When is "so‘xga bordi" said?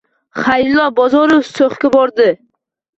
1.53-2.31